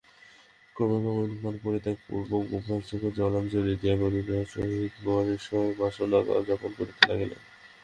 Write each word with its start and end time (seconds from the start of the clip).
ক্রমে 0.75 0.97
ক্রমে 0.99 1.23
ধূমপান 1.29 1.55
পরিত্যাগপূর্বক 1.63 2.43
যোগাভ্যাসে 2.51 3.09
জলাঞ্জলি 3.17 3.73
দিয়া 3.81 3.95
বারবনিতার 3.95 4.51
সহিত 4.53 4.93
বিষয়বাসনায় 5.29 6.25
কালযাপন 6.27 6.71
করিতে 6.77 7.01
লাগিলেন। 7.09 7.41